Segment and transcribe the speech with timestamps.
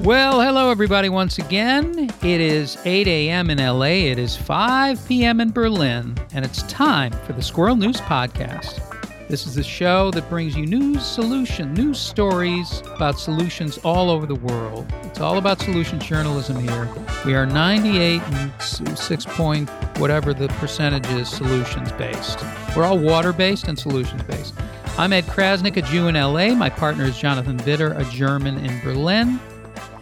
[0.00, 2.08] Well, hello, everybody, once again.
[2.22, 3.50] It is 8 a.m.
[3.50, 5.42] in LA, it is 5 p.m.
[5.42, 8.80] in Berlin, and it's time for the Squirrel News Podcast.
[9.28, 14.24] This is the show that brings you news, solution, news stories about solutions all over
[14.24, 14.90] the world.
[15.02, 16.88] It's all about solution journalism here.
[17.26, 22.42] We are 98 and 6 point whatever the percentage is solutions based.
[22.74, 24.54] We're all water based and solutions based.
[24.96, 26.54] I'm Ed Crasnick, a Jew in LA.
[26.54, 29.38] My partner is Jonathan Widder, a German in Berlin.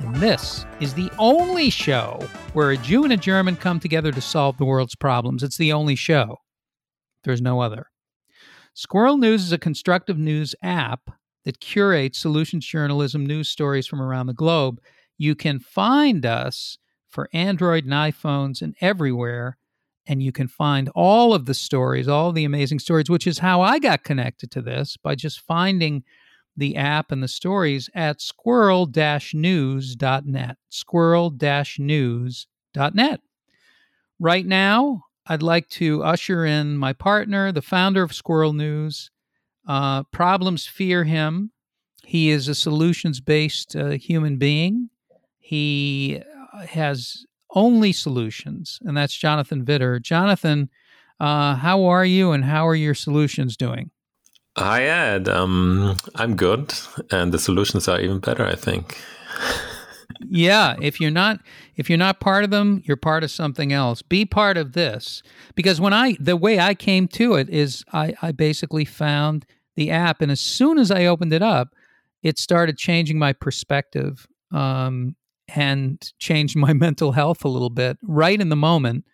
[0.00, 2.20] And this is the only show
[2.52, 5.42] where a Jew and a German come together to solve the world's problems.
[5.42, 6.38] It's the only show.
[7.24, 7.86] There's no other.
[8.74, 11.10] Squirrel News is a constructive news app
[11.44, 14.80] that curates solutions journalism news stories from around the globe.
[15.16, 16.78] You can find us
[17.08, 19.56] for Android and iPhones and everywhere.
[20.06, 23.60] And you can find all of the stories, all the amazing stories, which is how
[23.60, 26.04] I got connected to this by just finding
[26.58, 28.90] the app and the stories at squirrel
[29.32, 30.56] news.net.
[30.68, 31.38] Squirrel
[31.78, 33.20] news.net.
[34.20, 39.10] Right now, I'd like to usher in my partner, the founder of Squirrel News.
[39.66, 41.52] Uh, problems fear him.
[42.04, 44.90] He is a solutions based uh, human being.
[45.38, 46.20] He
[46.54, 50.00] uh, has only solutions, and that's Jonathan Widder.
[50.00, 50.70] Jonathan,
[51.20, 53.90] uh, how are you and how are your solutions doing?
[54.58, 55.28] Hi, Ed.
[55.28, 56.74] Um, I'm good,
[57.12, 58.44] and the solutions are even better.
[58.44, 59.00] I think.
[60.28, 61.38] yeah, if you're not
[61.76, 64.02] if you're not part of them, you're part of something else.
[64.02, 65.22] Be part of this
[65.54, 69.92] because when I the way I came to it is I I basically found the
[69.92, 71.68] app, and as soon as I opened it up,
[72.24, 75.14] it started changing my perspective um,
[75.54, 79.04] and changed my mental health a little bit right in the moment.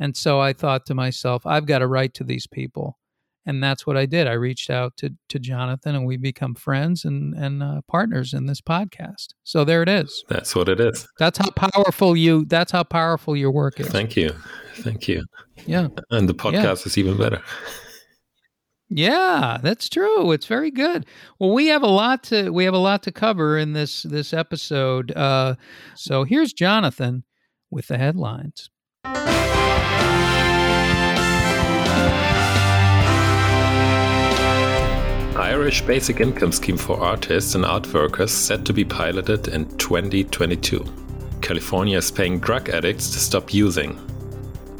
[0.00, 2.98] And so I thought to myself, I've got to write to these people
[3.48, 4.28] and that's what I did.
[4.28, 8.46] I reached out to to Jonathan, and we become friends and and uh, partners in
[8.46, 9.28] this podcast.
[9.42, 10.22] So there it is.
[10.28, 11.08] That's what it is.
[11.18, 12.44] That's how powerful you.
[12.44, 13.88] That's how powerful your work is.
[13.88, 14.34] Thank you,
[14.76, 15.24] thank you.
[15.66, 16.72] Yeah, and the podcast yeah.
[16.72, 17.42] is even better.
[18.90, 20.32] Yeah, that's true.
[20.32, 21.06] It's very good.
[21.38, 24.34] Well, we have a lot to we have a lot to cover in this this
[24.34, 25.10] episode.
[25.16, 25.54] Uh,
[25.94, 27.24] so here's Jonathan
[27.70, 28.68] with the headlines.
[35.58, 40.84] Irish basic income scheme for artists and art workers set to be piloted in 2022.
[41.40, 43.98] California is paying drug addicts to stop using.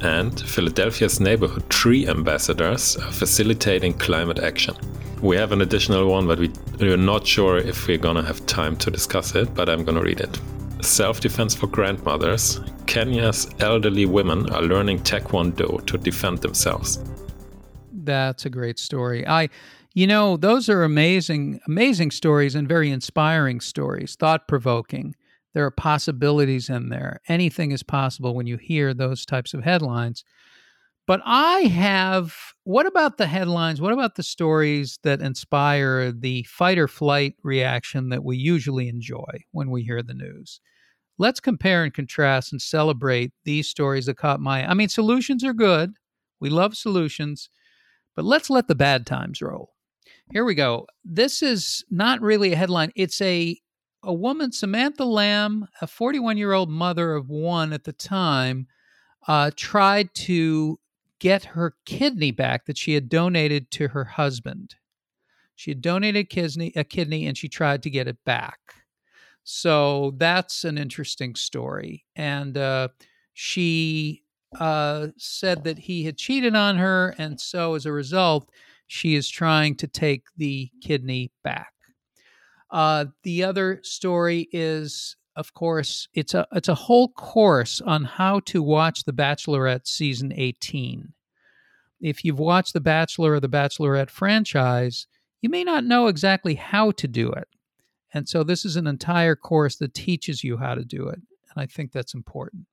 [0.02, 4.76] And Philadelphia's neighborhood tree ambassadors are facilitating climate action.
[5.20, 8.76] We have an additional one, but we, we're not sure if we're gonna have time
[8.76, 10.38] to discuss it, but I'm gonna read it.
[10.80, 12.60] Self defense for grandmothers.
[12.86, 17.00] Kenya's elderly women are learning Taekwondo to defend themselves.
[17.92, 19.26] That's a great story.
[19.26, 19.50] I
[19.98, 25.16] you know, those are amazing, amazing stories and very inspiring stories, thought provoking.
[25.54, 27.20] There are possibilities in there.
[27.26, 30.22] Anything is possible when you hear those types of headlines.
[31.08, 32.32] But I have,
[32.62, 33.80] what about the headlines?
[33.80, 39.42] What about the stories that inspire the fight or flight reaction that we usually enjoy
[39.50, 40.60] when we hear the news?
[41.18, 45.54] Let's compare and contrast and celebrate these stories that caught my I mean solutions are
[45.54, 45.94] good.
[46.38, 47.50] We love solutions,
[48.14, 49.72] but let's let the bad times roll.
[50.30, 50.86] Here we go.
[51.04, 52.92] This is not really a headline.
[52.94, 53.58] It's a
[54.04, 58.68] a woman, Samantha Lamb, a 41 year old mother of one at the time,
[59.26, 60.78] uh, tried to
[61.18, 64.76] get her kidney back that she had donated to her husband.
[65.56, 68.58] She had donated kidney, a kidney and she tried to get it back.
[69.42, 72.04] So that's an interesting story.
[72.14, 72.88] And uh,
[73.32, 74.22] she
[74.60, 77.14] uh, said that he had cheated on her.
[77.18, 78.48] And so as a result,
[78.88, 81.72] she is trying to take the kidney back.
[82.70, 88.40] Uh, the other story is, of course, it's a it's a whole course on how
[88.40, 91.12] to watch The Bachelorette season 18.
[92.00, 95.06] If you've watched The Bachelor or The Bachelorette franchise,
[95.40, 97.48] you may not know exactly how to do it.
[98.12, 101.16] And so this is an entire course that teaches you how to do it.
[101.16, 102.66] And I think that's important.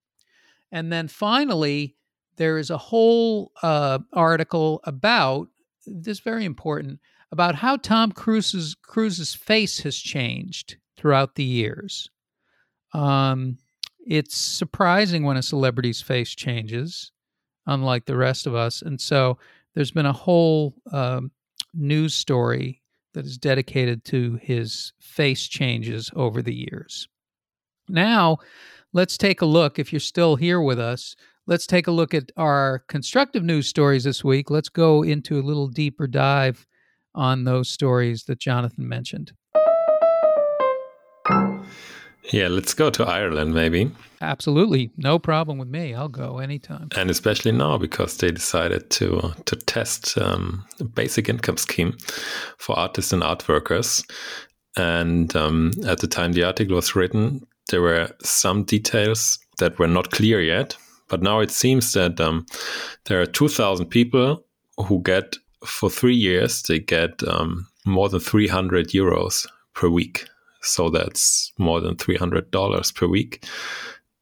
[0.71, 1.95] And then finally,
[2.37, 5.47] there is a whole uh, article about
[5.85, 6.99] this very important
[7.31, 12.09] about how Tom Cruise's Cruise's face has changed throughout the years.
[12.93, 13.57] Um,
[14.05, 17.11] it's surprising when a celebrity's face changes,
[17.65, 19.37] unlike the rest of us, and so
[19.73, 21.31] there's been a whole um,
[21.73, 22.81] news story
[23.13, 27.07] that is dedicated to his face changes over the years.
[27.89, 28.37] Now,
[28.93, 29.79] let's take a look.
[29.79, 31.15] If you're still here with us,
[31.47, 34.49] Let's take a look at our constructive news stories this week.
[34.49, 36.65] Let's go into a little deeper dive
[37.13, 39.31] on those stories that Jonathan mentioned.
[42.31, 43.91] Yeah, let's go to Ireland maybe.
[44.21, 45.93] Absolutely, no problem with me.
[45.93, 46.89] I'll go anytime.
[46.95, 51.95] And especially now because they decided to to test um, a basic income scheme
[52.57, 54.03] for artists and art workers.
[54.75, 59.87] And um, at the time the article was written, there were some details that were
[59.87, 60.75] not clear yet.
[61.07, 62.45] But now it seems that um,
[63.05, 64.43] there are 2,000 people
[64.77, 70.27] who get for three years they get um, more than 300 euros per week
[70.65, 73.45] so that's more than $300 per week.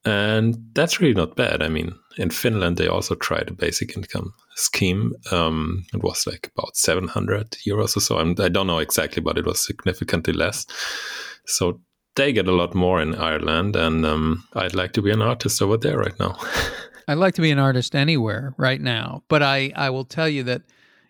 [0.06, 1.64] And that's really not bad.
[1.64, 5.14] I mean, in Finland, they also tried a basic income scheme.
[5.32, 8.18] Um, it was like about 700 euros or so.
[8.18, 10.66] I'm, I do not know exactly, but it was significantly less.
[11.46, 11.80] So
[12.16, 13.76] they get a lot more in Ireland.
[13.76, 16.38] And um, I'd like to be an artist over there right now.
[17.08, 19.24] I'd like to be an artist anywhere right now.
[19.28, 20.62] But I, I will tell you that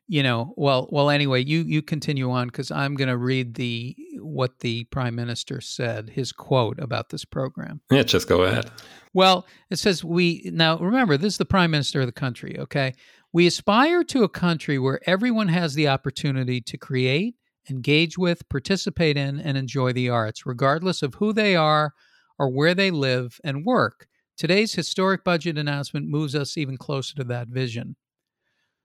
[0.07, 3.95] you know well well anyway you you continue on because i'm going to read the
[4.19, 8.69] what the prime minister said his quote about this program yeah just go ahead
[9.13, 12.93] well it says we now remember this is the prime minister of the country okay
[13.31, 17.35] we aspire to a country where everyone has the opportunity to create
[17.69, 21.93] engage with participate in and enjoy the arts regardless of who they are
[22.39, 24.07] or where they live and work
[24.37, 27.95] today's historic budget announcement moves us even closer to that vision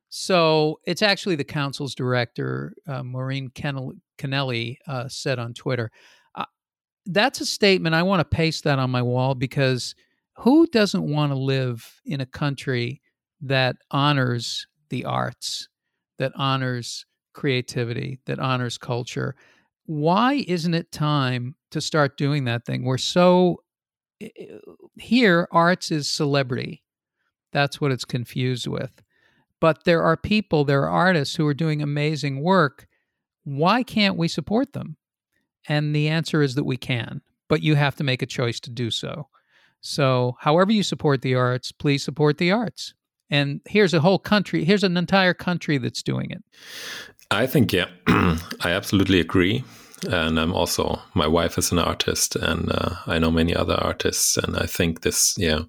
[0.09, 5.91] so it's actually the council's director, uh, Maureen Kennelly, uh, said on Twitter.
[6.35, 6.47] Uh,
[7.07, 7.95] that's a statement.
[7.95, 9.95] I want to paste that on my wall because
[10.37, 13.03] who doesn't want to live in a country
[13.43, 15.69] that honors the arts,
[16.19, 17.05] that honors
[17.39, 19.35] creativity, that honors culture?
[19.87, 22.85] Why isn't it time to start doing that thing?
[22.85, 23.63] We're so
[24.97, 26.83] here, arts is celebrity.
[27.53, 29.01] That's what it's confused with
[29.61, 32.87] but there are people, there are artists who are doing amazing work.
[33.45, 34.97] Why can't we support them?
[35.69, 38.71] And the answer is that we can, but you have to make a choice to
[38.71, 39.29] do so.
[39.81, 42.95] So, however you support the arts, please support the arts.
[43.31, 46.43] And here's a whole country, here's an entire country that's doing it.
[47.31, 49.65] I think, yeah, I absolutely agree.
[50.09, 54.37] And I'm also, my wife is an artist, and uh, I know many other artists.
[54.37, 55.63] And I think this, yeah,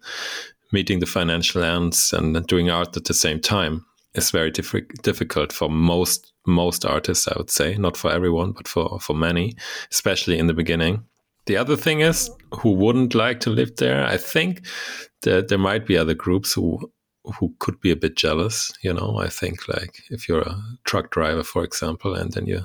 [0.71, 5.53] meeting the financial ends and doing art at the same time is very diff- difficult
[5.53, 9.55] for most most artists i would say not for everyone but for for many
[9.91, 11.03] especially in the beginning
[11.45, 14.65] the other thing is who wouldn't like to live there i think
[15.21, 16.79] that there might be other groups who
[17.39, 21.11] who could be a bit jealous you know i think like if you're a truck
[21.11, 22.63] driver for example and then you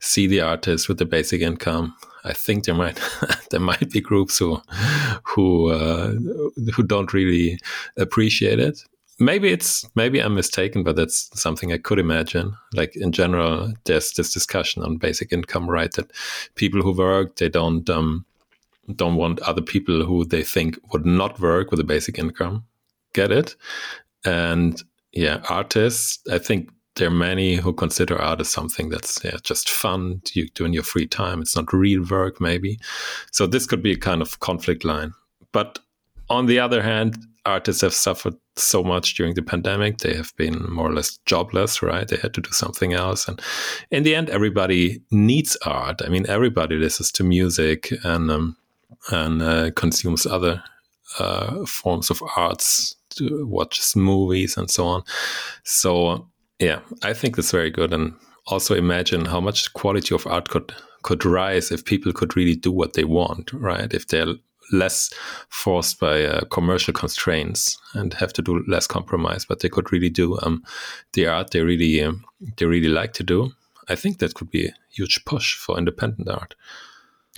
[0.00, 3.00] see the artist with the basic income I think there might
[3.50, 4.60] there might be groups who
[5.24, 6.14] who uh,
[6.74, 7.58] who don't really
[7.96, 8.84] appreciate it.
[9.18, 12.54] Maybe it's maybe I'm mistaken, but that's something I could imagine.
[12.74, 15.92] Like in general, there's this discussion on basic income, right?
[15.92, 16.10] That
[16.54, 18.24] people who work they don't um,
[18.96, 22.64] don't want other people who they think would not work with a basic income
[23.12, 23.56] get it,
[24.24, 26.18] and yeah, artists.
[26.30, 30.48] I think there are many who consider art as something that's yeah, just fun you
[30.54, 31.40] do in your free time.
[31.40, 32.78] It's not real work, maybe.
[33.32, 35.12] So this could be a kind of conflict line.
[35.52, 35.78] But
[36.28, 37.16] on the other hand,
[37.46, 39.98] artists have suffered so much during the pandemic.
[39.98, 42.06] They have been more or less jobless, right?
[42.06, 43.26] They had to do something else.
[43.26, 43.40] And
[43.90, 46.02] in the end, everybody needs art.
[46.04, 48.56] I mean, everybody listens to music and um,
[49.10, 50.62] and uh, consumes other
[51.18, 55.02] uh, forms of arts, watches movies and so on.
[55.64, 57.92] So yeah, I think that's very good.
[57.92, 58.14] And
[58.46, 62.70] also imagine how much quality of art could could rise if people could really do
[62.70, 63.92] what they want, right?
[63.94, 64.34] If they're
[64.72, 65.12] less
[65.48, 70.10] forced by uh, commercial constraints and have to do less compromise, but they could really
[70.10, 70.62] do um,
[71.14, 72.24] the art they really um,
[72.56, 73.52] they really like to do.
[73.88, 76.54] I think that could be a huge push for independent art.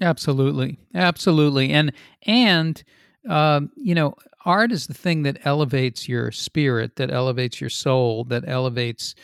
[0.01, 1.93] Absolutely, absolutely, and
[2.27, 2.83] and
[3.29, 8.25] um, you know, art is the thing that elevates your spirit, that elevates your soul,
[8.25, 9.15] that elevates,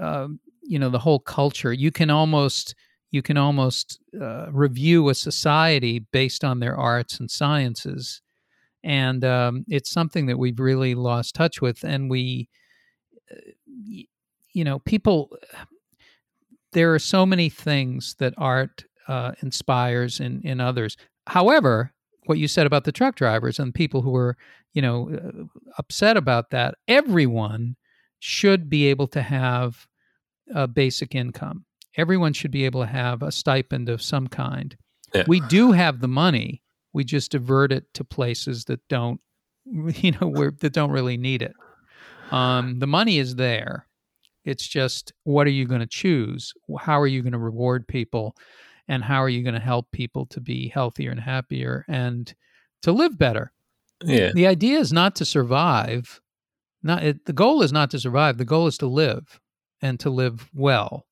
[0.00, 0.28] uh,
[0.62, 1.72] you know, the whole culture.
[1.72, 2.74] You can almost
[3.12, 8.20] you can almost uh, review a society based on their arts and sciences,
[8.84, 11.84] and um, it's something that we've really lost touch with.
[11.84, 12.48] And we,
[13.30, 13.36] uh,
[14.52, 15.36] you know, people.
[16.72, 20.96] There are so many things that art uh, inspires in in others.
[21.26, 21.92] However,
[22.26, 24.36] what you said about the truck drivers and people who were,
[24.72, 26.74] you know, uh, upset about that.
[26.88, 27.76] Everyone
[28.18, 29.86] should be able to have
[30.54, 31.64] a basic income.
[31.96, 34.76] Everyone should be able to have a stipend of some kind.
[35.14, 35.24] Yeah.
[35.26, 36.62] We do have the money.
[36.92, 39.20] We just divert it to places that don't,
[39.66, 41.54] you know, where that don't really need it.
[42.30, 43.86] Um, the money is there.
[44.44, 46.52] It's just what are you going to choose?
[46.78, 48.36] How are you going to reward people?
[48.88, 52.34] And how are you going to help people to be healthier and happier and
[52.82, 53.52] to live better.
[54.04, 54.30] Yeah.
[54.32, 56.20] The idea is not to survive
[56.82, 59.40] not it, the goal is not to survive the goal is to live
[59.82, 61.06] and to live well.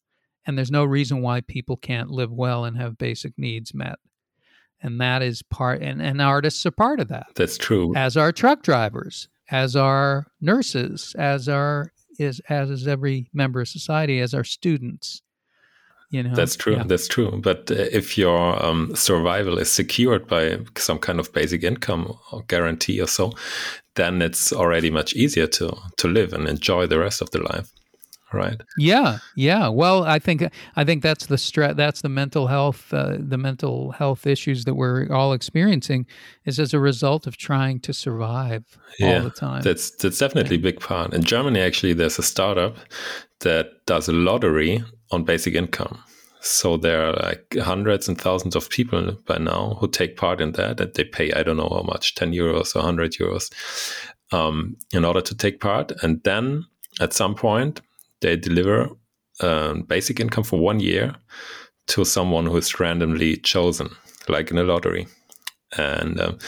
[0.46, 3.96] And there's no reason why people can't live well and have basic needs met.
[4.82, 7.28] And that is part and, and artists are part of that.
[7.34, 7.94] That's true.
[7.96, 13.68] As are truck drivers as are nurses as are is as is every member of
[13.68, 15.22] society as our students
[16.14, 16.85] you know that's true Yeah.
[16.90, 21.62] that's true but uh, if your um, survival is secured by some kind of basic
[21.64, 22.02] income
[22.33, 23.33] or guarantee or so
[23.94, 25.66] then it's already much easier to
[26.00, 27.68] to live and enjoy the rest of the life
[28.33, 29.68] right Yeah, yeah.
[29.80, 30.42] Well, I think
[30.80, 31.75] I think that's the stress.
[31.76, 36.06] That's the mental health, uh, the mental health issues that we're all experiencing,
[36.44, 38.64] is as a result of trying to survive
[39.02, 39.62] all the time.
[39.62, 41.14] That's that's definitely a big part.
[41.14, 42.75] In Germany, actually, there's a startup
[43.40, 44.83] that does a lottery
[45.14, 46.02] on basic income.
[46.40, 50.52] So there are like hundreds and thousands of people by now who take part in
[50.52, 53.50] that, and they pay I don't know how much, ten euros or hundred euros,
[54.30, 55.92] um, in order to take part.
[56.02, 56.66] And then
[57.00, 57.80] at some point,
[58.21, 58.90] they deliver
[59.40, 61.14] um, basic income for one year
[61.87, 63.88] to someone who is randomly chosen,
[64.28, 65.06] like in a lottery.
[65.78, 66.38] And um,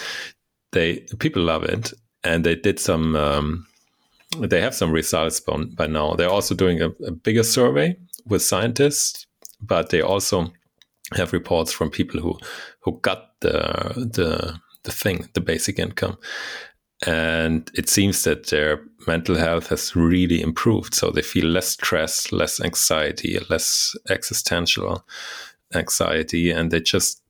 [0.72, 3.16] they people love it, and they did some.
[3.16, 3.66] Um,
[4.40, 6.14] they have some results by, by now.
[6.14, 9.26] They're also doing a, a bigger survey with scientists,
[9.60, 10.52] but they also
[11.14, 12.38] have reports from people who
[12.80, 16.16] who got the the the thing, the basic income,
[17.06, 20.94] and it seems that their mental health has really improved.
[20.94, 25.04] So they feel less stress, less anxiety, less existential
[25.74, 27.22] anxiety, and they just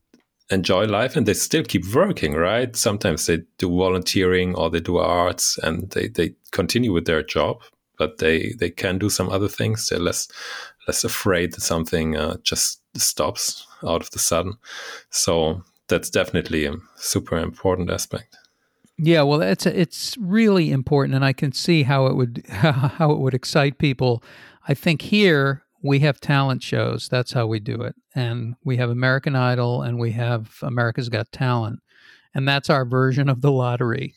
[0.49, 2.75] enjoy life and they still keep working, right?
[2.75, 7.61] Sometimes they do volunteering or they do arts and they, they continue with their job,
[7.97, 9.89] but they, they can do some other things.
[9.89, 10.29] They're less
[10.87, 14.53] less afraid that something uh, just stops out of the sudden.
[15.09, 18.35] So that's definitely a super important aspect.
[18.99, 23.19] Yeah, well, it's it's really important, and I can see how it would how it
[23.19, 24.23] would excite people.
[24.67, 27.07] I think here we have talent shows.
[27.07, 31.31] That's how we do it, and we have American Idol, and we have America's Got
[31.31, 31.79] Talent,
[32.33, 34.15] and that's our version of the lottery.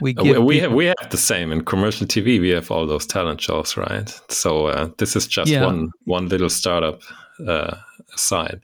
[0.00, 2.40] We Uh, we, we have we have the same in commercial TV.
[2.40, 4.08] We have all those talent shows, right?
[4.28, 5.66] So uh, this is just Yeah.
[5.66, 7.00] one one little startup
[7.48, 7.76] uh,
[8.16, 8.60] side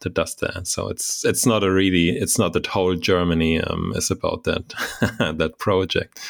[0.00, 0.66] that does that.
[0.66, 4.74] So it's it's not a really it's not that whole Germany um, is about that
[5.38, 6.20] that project,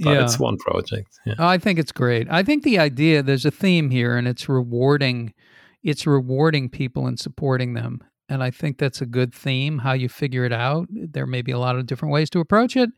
[0.00, 0.24] but Yeah.
[0.24, 1.08] it's one project.
[1.24, 1.34] Yeah.
[1.54, 2.26] I think it's great.
[2.30, 5.32] I think the idea there's a theme here, and it's rewarding.
[5.82, 9.78] It's rewarding people and supporting them, and I think that's a good theme.
[9.78, 12.76] How you figure it out, there may be a lot of different ways to approach
[12.76, 12.90] it,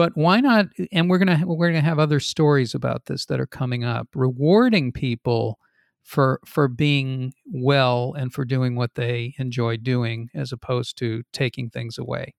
[0.00, 0.68] but why not?
[0.92, 4.08] And we're gonna we're gonna have other stories about this that are coming up.
[4.14, 5.58] Rewarding people
[6.02, 11.68] for for being well and for doing what they enjoy doing, as opposed to taking
[11.68, 12.32] things away.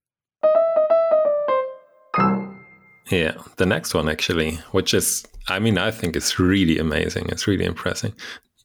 [3.11, 7.27] Yeah, the next one actually, which is, I mean, I think it's really amazing.
[7.29, 8.15] It's really impressive,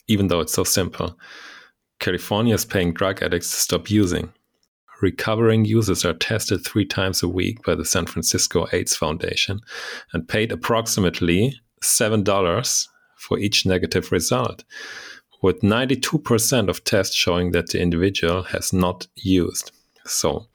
[0.08, 1.18] even though it's so simple.
[2.00, 4.32] California is paying drug addicts to stop using.
[5.02, 9.60] Recovering users are tested three times a week by the San Francisco AIDS Foundation
[10.12, 14.64] and paid approximately $7 for each negative result,
[15.42, 19.70] with 92% of tests showing that the individual has not used.
[20.06, 20.46] So,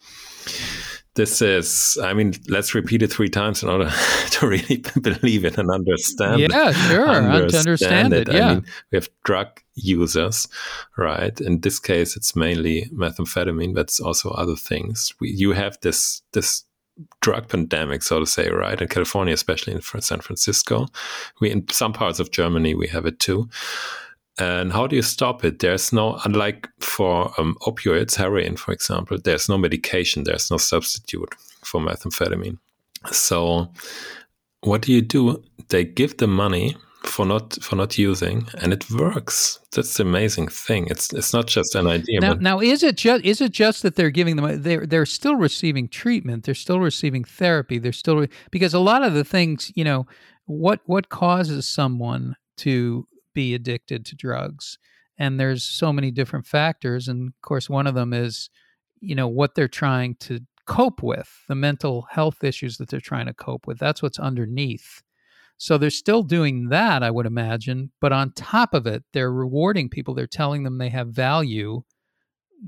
[1.16, 3.92] this is, I mean, let's repeat it three times in order
[4.32, 6.52] to really believe it and understand it.
[6.52, 7.06] Yeah, sure.
[7.50, 8.54] to understand it, I yeah.
[8.56, 10.48] mean, we have drug users,
[10.98, 11.40] right?
[11.42, 15.14] In this case, it's mainly methamphetamine, but it's also other things.
[15.20, 16.64] We, you have this this
[17.22, 18.80] drug pandemic, so to say, right?
[18.82, 20.88] In California, especially in San Francisco,
[21.40, 23.50] we in some parts of Germany we have it too.
[24.38, 25.60] And how do you stop it?
[25.60, 31.36] There's no, unlike for um, opioids, heroin, for example, there's no medication, there's no substitute
[31.64, 32.58] for methamphetamine.
[33.12, 33.72] So,
[34.62, 35.44] what do you do?
[35.70, 39.60] They give the money for not for not using, and it works.
[39.74, 40.88] That's the amazing thing.
[40.88, 42.20] It's it's not just an idea.
[42.20, 45.36] Now, now is it just is it just that they're giving them they're they're still
[45.36, 49.72] receiving treatment, they're still receiving therapy, they're still re- because a lot of the things
[49.76, 50.06] you know
[50.46, 54.78] what what causes someone to be addicted to drugs,
[55.18, 58.50] and there's so many different factors, and of course one of them is
[59.00, 63.26] you know what they're trying to cope with, the mental health issues that they're trying
[63.26, 63.80] to cope with.
[63.80, 65.02] That's what's underneath.
[65.62, 67.92] So they're still doing that, I would imagine.
[68.02, 70.16] But on top of it, they're rewarding people.
[70.16, 71.84] They're telling them they have value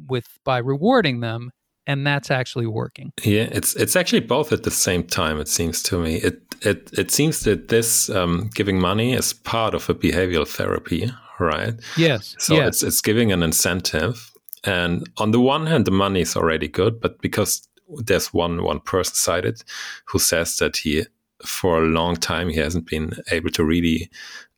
[0.08, 1.50] with by rewarding them,
[1.88, 3.12] and that's actually working.
[3.24, 5.40] Yeah, it's it's actually both at the same time.
[5.40, 6.18] It seems to me.
[6.18, 11.12] It it it seems that this um, giving money is part of a behavioral therapy,
[11.40, 11.74] right?
[11.98, 12.36] Yes.
[12.38, 12.68] So yes.
[12.68, 14.32] it's it's giving an incentive,
[14.64, 17.68] And on the one hand, the money is already good, but because
[18.06, 19.64] there's one one person cited
[20.06, 21.06] who says that he
[21.44, 24.10] for a long time he hasn't been able to really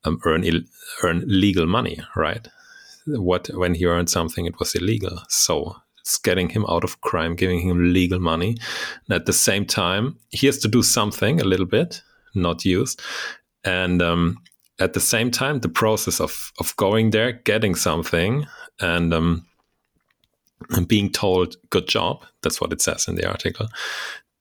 [0.04, 0.44] um, earn
[1.04, 2.48] earn legal money, right?
[3.08, 5.20] What when he earned something, it was illegal.
[5.30, 8.58] So it's getting him out of crime, giving him legal money.
[9.08, 12.02] And at the same time, he has to do something a little bit,
[12.34, 13.02] not used.
[13.64, 14.38] And um,
[14.80, 18.46] at the same time, the process of of going there, getting something,
[18.80, 19.46] and um,
[20.72, 23.68] and being told good job that's what it says in the article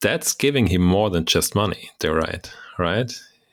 [0.04, 2.44] that's giving him more than just money they're right?
[2.78, 3.10] Right?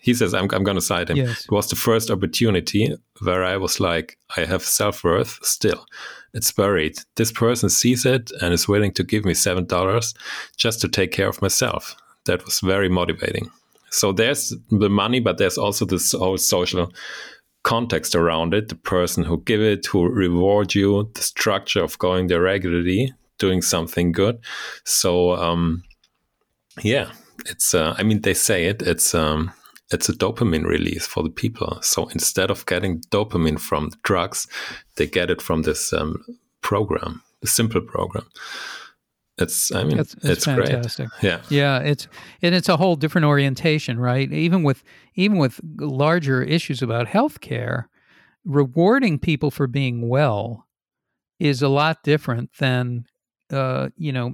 [0.08, 1.18] He says i'm, I'm going to cite him.
[1.18, 1.46] Yes.
[1.46, 2.84] it was the first opportunity
[3.26, 5.86] where i was like i have self-worth still.
[6.34, 6.96] It's buried.
[7.18, 10.14] This person sees it and is willing to give me seven dollars
[10.64, 11.96] just to take care of myself.
[12.26, 13.52] That was very motivating.
[13.90, 16.92] So there's the money but there's also this whole social
[17.64, 22.28] context around it, the person who give it, who reward you, the structure of going
[22.28, 24.40] there regularly, doing something good.
[24.86, 25.84] So um,
[26.82, 27.12] yeah,
[27.46, 29.52] it's uh, I mean they say it, it's um,
[29.92, 31.80] it's a dopamine release for the people.
[31.82, 34.48] So instead of getting dopamine from the drugs,
[34.96, 36.24] they get it from this um,
[36.62, 38.26] program, the simple program.
[39.38, 41.10] It's I mean it's, it's, it's fantastic.
[41.10, 41.24] Great.
[41.24, 41.42] Yeah.
[41.50, 42.08] Yeah, it's
[42.42, 44.32] and it's a whole different orientation, right?
[44.32, 44.84] Even with
[45.16, 47.86] even with larger issues about healthcare,
[48.46, 50.68] rewarding people for being well
[51.40, 53.06] is a lot different than
[53.52, 54.32] uh, you know,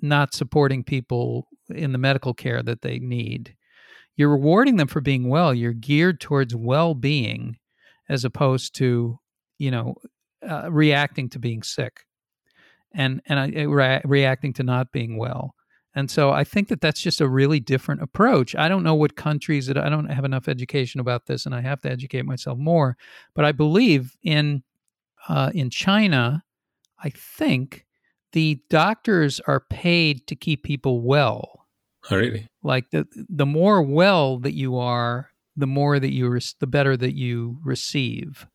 [0.00, 3.54] not supporting people in the medical care that they need.
[4.16, 5.52] You're rewarding them for being well.
[5.52, 7.56] You're geared towards well-being,
[8.08, 9.18] as opposed to,
[9.58, 9.96] you know,
[10.48, 12.04] uh, reacting to being sick
[12.92, 15.54] and and uh, re- reacting to not being well.
[15.96, 18.56] And so I think that that's just a really different approach.
[18.56, 21.60] I don't know what countries that I don't have enough education about this, and I
[21.60, 22.96] have to educate myself more.
[23.34, 24.62] But I believe in
[25.28, 26.42] uh, in China,
[27.02, 27.86] I think
[28.34, 31.66] the doctors are paid to keep people well.
[32.10, 32.48] Oh, really?
[32.62, 36.96] Like the the more well that you are, the more that you re- the better
[36.96, 38.46] that you receive.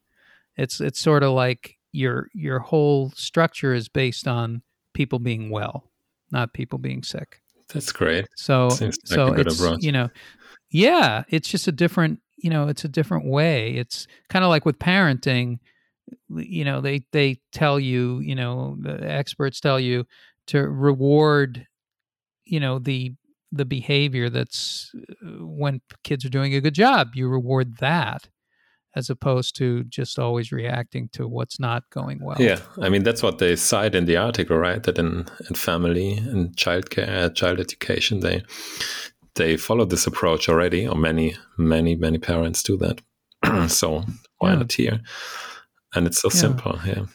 [0.58, 4.62] It's it's sort of like your your whole structure is based on
[4.94, 5.86] people being well,
[6.30, 7.42] not people being sick.
[7.74, 8.28] That's great.
[8.36, 10.10] So like so it's you know,
[10.70, 13.76] yeah, it's just a different you know it's a different way.
[13.76, 15.60] It's kind of like with parenting.
[16.30, 20.06] You know, they they tell you you know the experts tell you
[20.48, 21.68] to reward
[22.46, 23.14] you know the
[23.52, 28.30] the behavior that's uh, when kids are doing a good job you reward that
[28.96, 32.38] as opposed to just always reacting to what's not going well.
[32.40, 34.82] Yeah, I mean that's what they cite in the article, right?
[34.82, 38.44] That in, in family and child care, child education, they
[39.36, 43.02] they follow this approach already, or many, many, many parents do that.
[43.70, 44.04] so
[44.40, 44.56] why yeah.
[44.56, 45.02] not here?
[45.96, 46.40] And it's so yeah.
[46.40, 47.06] simple, yeah.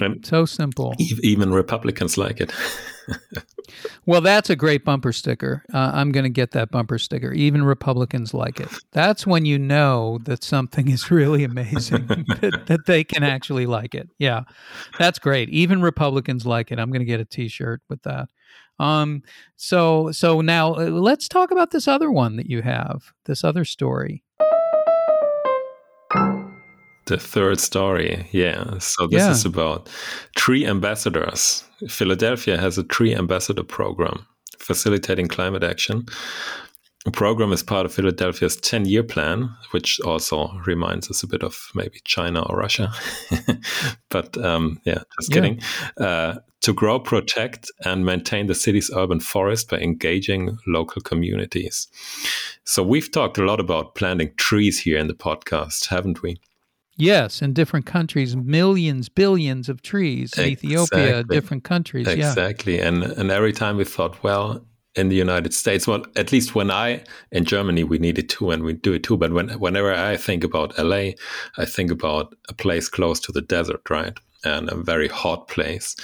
[0.00, 0.94] And so simple.
[0.98, 2.52] Even Republicans like it.
[4.06, 5.64] well, that's a great bumper sticker.
[5.72, 7.32] Uh, I'm going to get that bumper sticker.
[7.32, 8.68] Even Republicans like it.
[8.92, 12.06] That's when you know that something is really amazing,
[12.40, 14.08] that, that, they can actually like it.
[14.18, 14.42] Yeah,
[14.98, 15.50] that's great.
[15.50, 16.78] Even Republicans like it.
[16.78, 18.28] I'm going to get a T-shirt with that.
[18.78, 19.22] Um,
[19.56, 23.12] so so now uh, let's talk about this other one that you have.
[23.26, 24.24] This other story.
[27.06, 28.78] The third story, yeah.
[28.78, 29.30] So this yeah.
[29.30, 29.88] is about
[30.36, 31.64] tree ambassadors.
[31.88, 34.26] Philadelphia has a tree ambassador program
[34.58, 36.06] facilitating climate action.
[37.04, 41.42] The program is part of Philadelphia's 10 year plan, which also reminds us a bit
[41.42, 42.92] of maybe China or Russia.
[44.08, 45.34] but um, yeah, just yeah.
[45.34, 45.60] kidding.
[45.96, 51.88] Uh, to grow, protect, and maintain the city's urban forest by engaging local communities.
[52.64, 56.36] So we've talked a lot about planting trees here in the podcast, haven't we?
[57.02, 60.32] Yes, in different countries, millions, billions of trees.
[60.38, 60.68] In exactly.
[60.68, 62.06] Ethiopia, different countries.
[62.06, 62.76] Exactly.
[62.76, 62.88] Yeah.
[62.88, 66.70] And and every time we thought, well, in the United States, well, at least when
[66.70, 69.16] I in Germany we needed two and we do it too.
[69.16, 71.12] But when whenever I think about LA,
[71.56, 74.16] I think about a place close to the desert, right?
[74.44, 75.96] And a very hot place.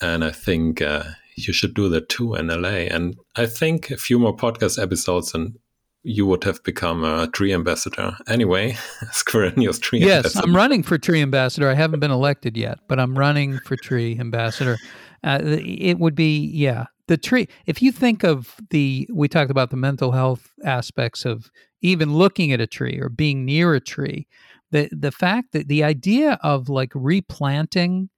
[0.00, 1.04] And I think uh,
[1.36, 2.88] you should do that too in LA.
[2.90, 5.58] And I think a few more podcast episodes and
[6.04, 8.76] you would have become a tree ambassador anyway.
[9.10, 10.44] Squirrel News tree yes, ambassador.
[10.46, 11.68] I'm running for tree ambassador.
[11.68, 14.76] I haven't been elected yet, but I'm running for tree ambassador.
[15.24, 17.48] Uh, it would be, yeah, the tree.
[17.64, 22.52] If you think of the, we talked about the mental health aspects of even looking
[22.52, 24.26] at a tree or being near a tree.
[24.70, 28.08] The the fact that the idea of like replanting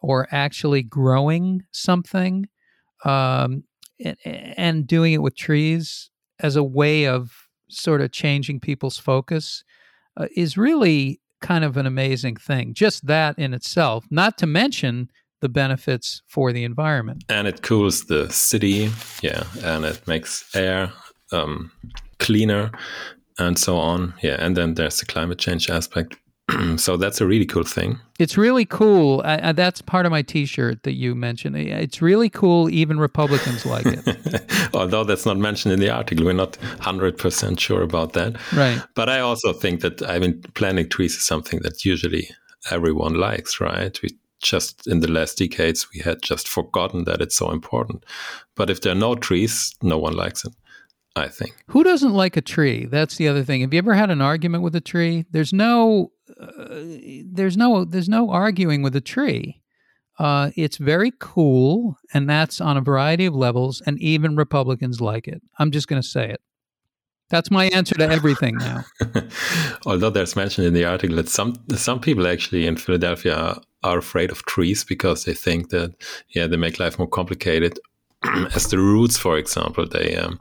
[0.00, 2.46] or actually growing something
[3.04, 3.64] um,
[4.04, 9.64] and, and doing it with trees as a way of sort of changing people's focus
[10.16, 12.74] uh, is really kind of an amazing thing.
[12.74, 17.24] Just that in itself, not to mention the benefits for the environment.
[17.28, 20.90] And it cools the city, yeah, and it makes air
[21.32, 21.70] um,
[22.18, 22.70] cleaner
[23.38, 24.14] and so on.
[24.22, 26.16] Yeah, and then there's the climate change aspect.
[26.76, 27.98] so that's a really cool thing.
[28.18, 29.22] It's really cool.
[29.24, 31.56] I, I, that's part of my T-shirt that you mentioned.
[31.56, 32.70] It's really cool.
[32.70, 34.70] Even Republicans like it.
[34.74, 38.36] Although that's not mentioned in the article, we're not hundred percent sure about that.
[38.52, 38.80] Right.
[38.94, 42.28] But I also think that I mean, planting trees is something that usually
[42.70, 43.98] everyone likes, right?
[44.02, 44.10] We
[44.42, 48.04] just in the last decades we had just forgotten that it's so important.
[48.54, 50.52] But if there are no trees, no one likes it.
[51.16, 51.54] I think.
[51.68, 52.86] Who doesn't like a tree?
[52.86, 53.60] That's the other thing.
[53.60, 55.24] Have you ever had an argument with a tree?
[55.30, 56.48] There's no, uh,
[57.24, 59.62] there's no, there's no arguing with a tree.
[60.18, 65.26] Uh, it's very cool, and that's on a variety of levels, and even Republicans like
[65.26, 65.42] it.
[65.58, 66.40] I'm just going to say it.
[67.30, 68.84] That's my answer to everything now.
[69.86, 74.30] Although there's mentioned in the article that some some people actually in Philadelphia are afraid
[74.30, 75.94] of trees because they think that
[76.28, 77.80] yeah they make life more complicated.
[78.54, 80.38] As the roots, for example, they um,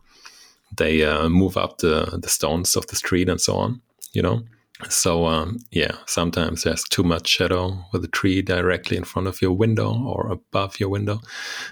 [0.77, 3.81] they uh, move up the, the stones of the street and so on,
[4.13, 4.43] you know?
[4.89, 9.41] So, um, yeah, sometimes there's too much shadow with a tree directly in front of
[9.41, 11.19] your window or above your window.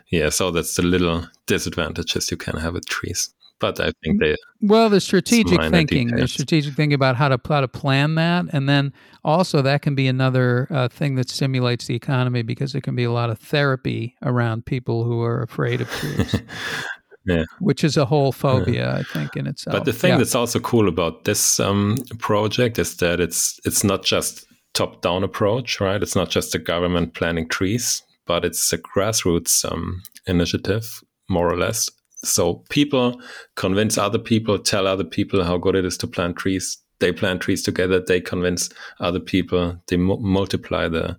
[0.09, 3.33] Yeah, so that's the little disadvantages you can have with trees.
[3.59, 7.61] But I think they well, the strategic thinking, the strategic thinking about how to how
[7.61, 8.91] to plan that, and then
[9.23, 13.03] also that can be another uh, thing that stimulates the economy because there can be
[13.03, 16.41] a lot of therapy around people who are afraid of trees.
[17.25, 17.43] yeah.
[17.59, 18.99] which is a whole phobia, yeah.
[18.99, 19.75] I think, in itself.
[19.75, 20.17] But the thing yeah.
[20.17, 25.23] that's also cool about this um, project is that it's it's not just top down
[25.23, 26.01] approach, right?
[26.01, 31.57] It's not just the government planting trees, but it's a grassroots um, initiative, more or
[31.57, 31.89] less.
[32.23, 33.19] So people
[33.55, 36.77] convince other people, tell other people how good it is to plant trees.
[36.99, 37.99] They plant trees together.
[37.99, 39.81] They convince other people.
[39.87, 41.17] They mu- multiply the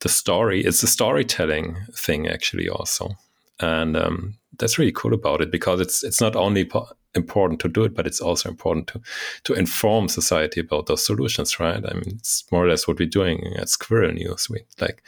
[0.00, 0.62] the story.
[0.62, 3.10] It's a storytelling thing, actually, also,
[3.60, 7.68] and um, that's really cool about it because it's it's not only po- important to
[7.68, 9.00] do it, but it's also important to
[9.44, 11.84] to inform society about those solutions, right?
[11.84, 14.48] I mean, it's more or less what we're doing at Squirrel News.
[14.50, 15.02] We like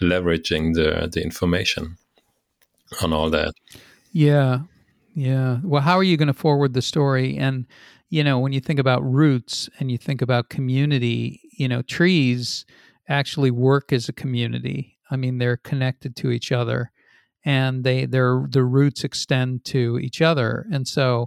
[0.00, 1.96] leveraging the the information
[3.02, 3.54] on all that.
[4.12, 4.60] Yeah,
[5.14, 5.58] yeah.
[5.62, 7.36] Well, how are you going to forward the story?
[7.36, 7.66] And
[8.10, 12.64] you know, when you think about roots and you think about community, you know, trees
[13.08, 14.98] actually work as a community.
[15.10, 16.90] I mean, they're connected to each other
[17.44, 21.26] and they their the roots extend to each other and so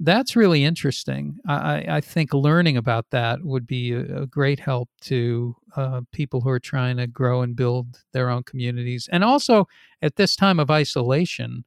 [0.00, 4.88] that's really interesting i, I think learning about that would be a, a great help
[5.02, 9.66] to uh, people who are trying to grow and build their own communities and also
[10.02, 11.64] at this time of isolation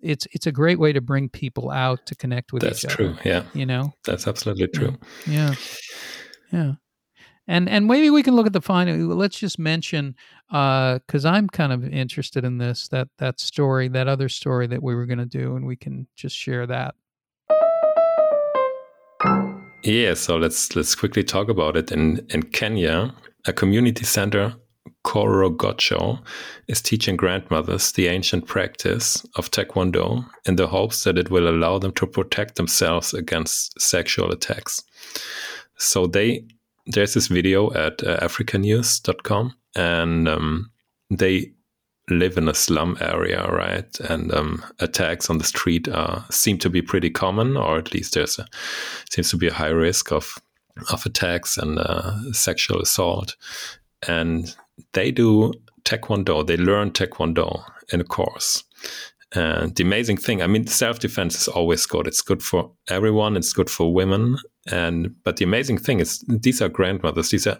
[0.00, 3.08] it's it's a great way to bring people out to connect with that's each other.
[3.08, 3.30] That's true.
[3.32, 3.42] Yeah.
[3.52, 3.92] You know?
[4.04, 4.96] That's absolutely true.
[5.26, 5.56] Yeah.
[6.52, 6.74] Yeah
[7.48, 8.94] and and maybe we can look at the final.
[9.16, 10.14] Let's just mention
[10.48, 14.82] because uh, I'm kind of interested in this that that story, that other story that
[14.82, 16.94] we were going to do, and we can just share that.
[19.82, 21.90] Yeah, so let's let's quickly talk about it.
[21.90, 23.14] In in Kenya,
[23.46, 24.54] a community center,
[25.04, 26.20] Korogocho,
[26.66, 31.78] is teaching grandmothers the ancient practice of Taekwondo in the hopes that it will allow
[31.78, 34.82] them to protect themselves against sexual attacks.
[35.78, 36.44] So they
[36.88, 40.70] there's this video at uh, africanews.com and um,
[41.10, 41.52] they
[42.10, 44.00] live in a slum area, right?
[44.00, 48.14] And um, attacks on the street uh, seem to be pretty common, or at least
[48.14, 48.46] there's a
[49.10, 50.34] seems to be a high risk of
[50.90, 53.36] of attacks and uh, sexual assault.
[54.06, 54.54] And
[54.92, 55.52] they do
[55.84, 56.46] taekwondo.
[56.46, 58.64] They learn taekwondo in a course,
[59.32, 62.06] and the amazing thing, I mean, self defense is always good.
[62.06, 63.36] It's good for everyone.
[63.36, 64.38] It's good for women.
[64.70, 67.30] And but the amazing thing is, these are grandmothers.
[67.30, 67.58] These are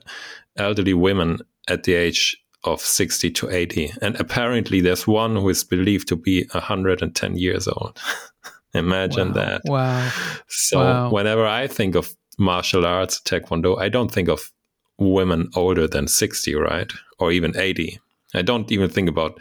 [0.56, 3.92] elderly women at the age of 60 to 80.
[4.00, 7.98] And apparently, there's one who is believed to be 110 years old.
[8.74, 9.34] Imagine wow.
[9.34, 9.62] that.
[9.66, 10.10] Wow.
[10.46, 11.10] So, wow.
[11.10, 14.52] whenever I think of martial arts, Taekwondo, I don't think of
[14.98, 16.90] women older than 60, right?
[17.18, 18.00] Or even 80.
[18.34, 19.38] I don't even think about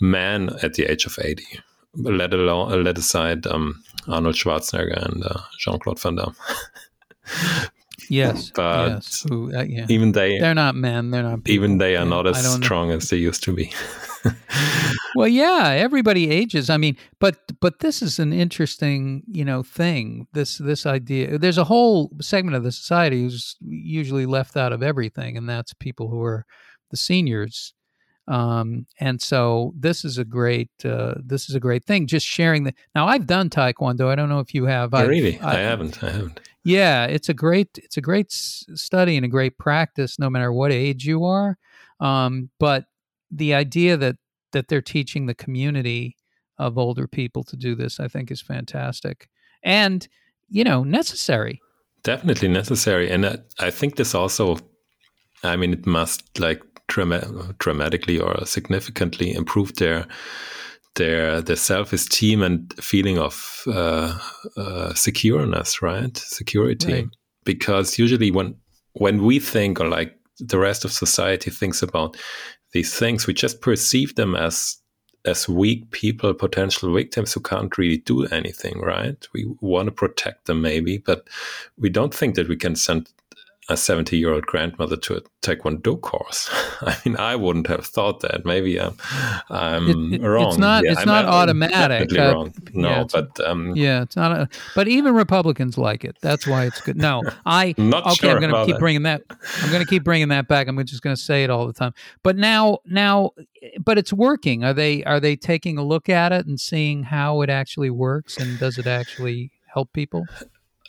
[0.00, 1.44] men at the age of 80,
[1.96, 6.36] let alone let aside um, Arnold Schwarzenegger and uh, Jean Claude Van Damme.
[8.08, 9.26] yes, but yes.
[9.30, 9.86] Ooh, uh, yeah.
[9.88, 11.10] even they they're not men.
[11.10, 11.44] They're not.
[11.44, 11.54] People.
[11.54, 13.72] Even they are yeah, not as strong as they used to be.
[15.16, 16.70] well, yeah, everybody ages.
[16.70, 20.26] I mean, but but this is an interesting, you know, thing.
[20.32, 21.38] This this idea.
[21.38, 25.74] There's a whole segment of the society who's usually left out of everything, and that's
[25.74, 26.46] people who are
[26.90, 27.74] the seniors
[28.30, 32.06] um, and so this is a great uh, this is a great thing.
[32.06, 34.06] Just sharing the now I've done Taekwondo.
[34.08, 34.94] I don't know if you have.
[34.94, 35.40] Oh, really?
[35.40, 36.02] I, I haven't.
[36.04, 36.40] I haven't.
[36.62, 40.70] Yeah, it's a great it's a great study and a great practice, no matter what
[40.70, 41.58] age you are.
[41.98, 42.84] Um, but
[43.32, 44.16] the idea that
[44.52, 46.16] that they're teaching the community
[46.56, 49.28] of older people to do this, I think, is fantastic
[49.64, 50.06] and
[50.48, 51.60] you know necessary.
[52.04, 54.58] Definitely necessary, and I think this also.
[55.42, 60.06] I mean, it must like drama- dramatically or significantly improve their
[60.96, 64.18] their their self esteem and feeling of uh,
[64.56, 66.16] uh, secureness, right?
[66.16, 67.08] Security, right.
[67.44, 68.54] because usually when
[68.92, 72.16] when we think or like the rest of society thinks about
[72.72, 74.76] these things, we just perceive them as
[75.26, 79.28] as weak people, potential victims who can't really do anything, right?
[79.34, 81.28] We want to protect them maybe, but
[81.76, 83.10] we don't think that we can send
[83.70, 86.50] a 70 year old grandmother to a taekwondo course.
[86.80, 88.44] I mean, I wouldn't have thought that.
[88.44, 88.96] Maybe I'm,
[89.48, 90.48] I'm it, it, wrong.
[90.48, 90.84] It's not.
[90.84, 92.18] Yeah, it's I'm, not I'm automatic.
[92.18, 92.54] Uh, wrong.
[92.74, 94.32] No, yeah, but um, yeah, it's not.
[94.32, 96.16] A, but even Republicans like it.
[96.20, 96.96] That's why it's good.
[96.96, 97.74] No, I.
[97.78, 98.80] not okay, sure I'm going to keep that.
[98.80, 99.22] bringing that.
[99.62, 100.66] I'm going to keep bringing that back.
[100.66, 101.94] I'm just going to say it all the time.
[102.24, 103.30] But now, now,
[103.82, 104.64] but it's working.
[104.64, 105.04] Are they?
[105.04, 108.78] Are they taking a look at it and seeing how it actually works and does
[108.78, 110.26] it actually help people?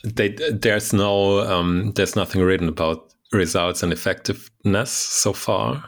[0.04, 5.84] They, there's no, um, there's nothing written about results and effectiveness so far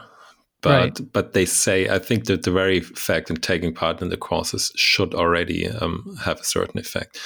[0.65, 0.99] but Right.
[1.13, 4.71] but they say I think that the very fact of taking part in the courses
[4.75, 7.19] should already um, have a certain effect.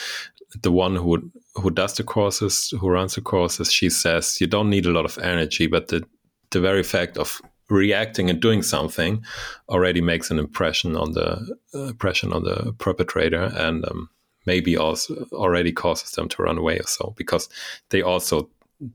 [0.62, 4.70] The one who who does the courses, who runs the courses, she says you don't
[4.70, 6.04] need a lot of energy, but the
[6.52, 9.24] the very fact of reacting and doing something
[9.70, 14.10] already makes an impression on the uh, impression on the perpetrator and um,
[14.50, 17.50] maybe also already causes them to run away or so because
[17.90, 18.50] they also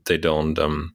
[0.05, 0.93] they don't um,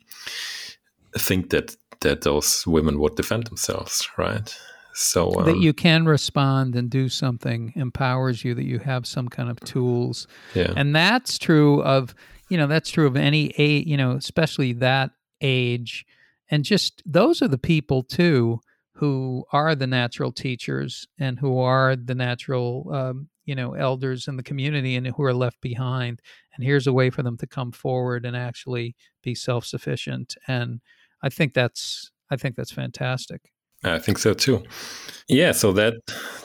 [1.16, 4.55] think that that those women would defend themselves, right?
[4.94, 8.55] So um, that you can respond and do something empowers you.
[8.55, 12.14] That you have some kind of tools, yeah, and that's true of
[12.51, 13.87] you know that's true of any age.
[13.87, 16.05] You know, especially that age,
[16.51, 18.61] and just those are the people too
[19.01, 24.36] who are the natural teachers and who are the natural um, you know elders in
[24.36, 26.22] the community and who are left behind
[26.54, 30.80] and here's a way for them to come forward and actually be self-sufficient and
[31.24, 33.50] i think that's i think that's fantastic
[33.82, 34.62] I think so too.
[35.26, 35.94] Yeah, so that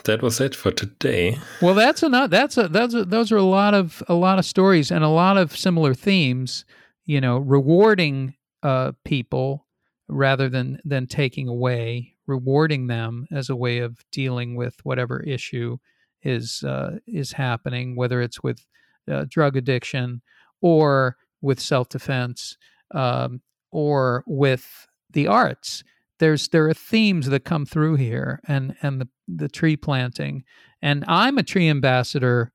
[0.06, 1.38] that was it for today.
[1.62, 4.46] well that's enough that's a that's a, those are a lot of a lot of
[4.46, 6.64] stories and a lot of similar themes
[7.06, 9.66] you know rewarding uh, people
[10.08, 15.78] rather than than taking away rewarding them as a way of dealing with whatever issue
[16.26, 18.66] is uh, is happening, whether it's with
[19.10, 20.22] uh, drug addiction
[20.62, 22.58] or with self defense
[22.94, 25.84] um, or with the arts.
[26.20, 30.44] There's there are themes that come through here, and and the the tree planting,
[30.82, 32.52] and I'm a tree ambassador,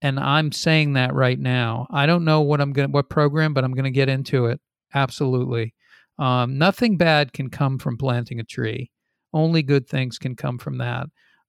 [0.00, 1.86] and I'm saying that right now.
[1.90, 4.60] I don't know what I'm gonna what program, but I'm gonna get into it.
[4.94, 5.74] Absolutely,
[6.18, 8.90] um, nothing bad can come from planting a tree.
[9.34, 11.06] Only good things can come from that.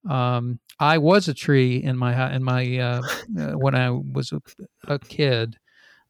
[0.09, 3.01] Um, I was a tree in my in my uh,
[3.39, 4.41] uh, when I was a,
[4.87, 5.55] a kid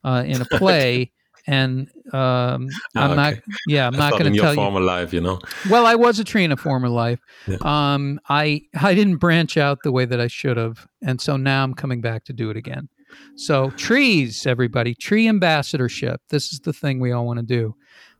[0.02, 1.12] uh, in a play,
[1.46, 3.32] and um, I'm Ah, not.
[3.34, 3.42] okay.
[3.68, 4.56] Yeah, I'm I not going to tell you.
[4.56, 5.38] former life, you know.
[5.70, 7.20] Well, I was a tree in a former life.
[7.46, 7.58] Yeah.
[7.60, 11.62] Um, I I didn't branch out the way that I should have, and so now
[11.62, 12.88] I'm coming back to do it again.
[13.36, 16.20] So trees, everybody, tree ambassadorship.
[16.30, 17.76] This is the thing we all want to do.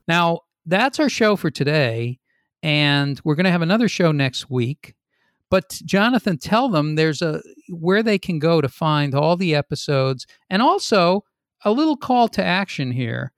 [0.07, 2.19] Now that's our show for today,
[2.63, 4.95] and we're going to have another show next week.
[5.51, 10.25] But Jonathan, tell them there's a where they can go to find all the episodes,
[10.49, 11.23] and also
[11.63, 13.31] a little call to action here.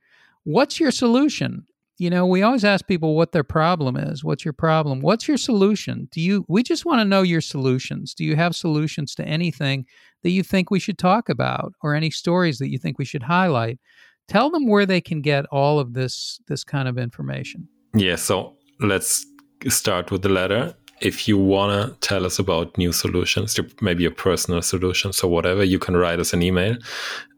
[0.43, 1.65] What's your solution?
[1.99, 4.23] You know, we always ask people what their problem is.
[4.23, 5.01] What's your problem?
[5.01, 6.07] What's your solution?
[6.11, 8.13] Do you we just want to know your solutions.
[8.13, 9.85] Do you have solutions to anything
[10.23, 13.23] that you think we should talk about or any stories that you think we should
[13.23, 13.79] highlight?
[14.27, 17.67] Tell them where they can get all of this this kind of information.
[17.95, 19.25] Yeah, so let's
[19.67, 20.75] start with the letter.
[20.99, 25.63] If you want to tell us about new solutions, maybe your personal solutions or whatever,
[25.63, 26.75] you can write us an email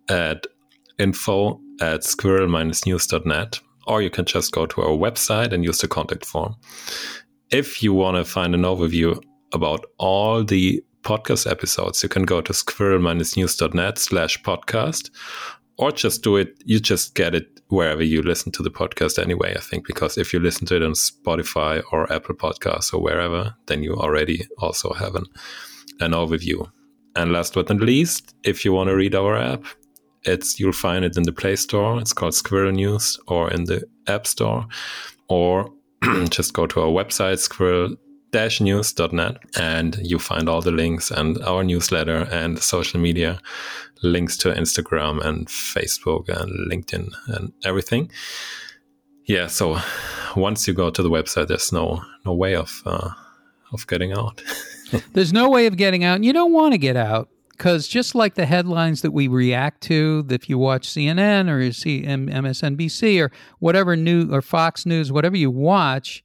[0.10, 0.48] at
[0.98, 6.26] info at squirrel-news.net or you can just go to our website and use the contact
[6.26, 6.56] form.
[7.50, 9.22] If you want to find an overview
[9.54, 15.10] about all the podcast episodes, you can go to squirrel-news.net slash podcast
[15.80, 19.56] or just do it you just get it wherever you listen to the podcast anyway
[19.56, 23.56] i think because if you listen to it on spotify or apple podcasts or wherever
[23.68, 25.26] then you already also have an,
[26.00, 26.70] an overview.
[27.15, 29.65] And last but not least if you want to read our app
[30.24, 32.00] it's you'll find it in the play store.
[32.00, 34.68] It's called squirrel news or in the app store
[35.28, 35.72] or
[36.30, 37.96] just go to our website squirrel
[38.62, 43.39] news.net and you find all the links and our newsletter and social media
[44.01, 48.12] links to Instagram and Facebook and LinkedIn and everything.
[49.25, 49.79] Yeah, so
[50.35, 53.12] once you go to the website, there's no no way of uh,
[53.71, 54.41] of getting out.
[55.13, 56.15] There's no way of getting out.
[56.15, 59.81] And you don't want to get out because just like the headlines that we react
[59.81, 65.12] to, if you watch CNN or you see MSNBC or whatever new or Fox News,
[65.12, 66.23] whatever you watch,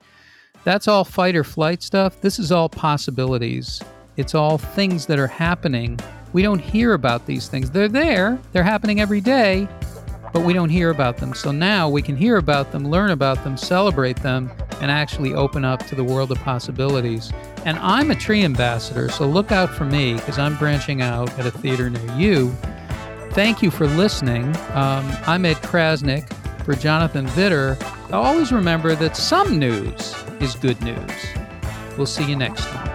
[0.65, 2.21] that's all fight or flight stuff.
[2.21, 3.83] This is all possibilities.
[4.17, 5.99] It's all things that are happening.
[6.35, 7.71] We don't hear about these things.
[7.71, 9.69] They're there, they're happening every day,
[10.33, 11.33] but we don't hear about them.
[11.33, 15.65] So now we can hear about them, learn about them, celebrate them, and actually open
[15.65, 17.33] up to the world of possibilities.
[17.65, 21.47] And I'm a tree ambassador, so look out for me because I'm branching out at
[21.47, 22.51] a theater near you.
[23.31, 24.45] Thank you for listening.
[24.73, 26.29] Um, I'm Ed Crasnick
[26.65, 27.79] for Jonathan Widder.
[28.13, 31.13] Always remember that some news is good news.
[31.97, 32.94] We'll see you next time.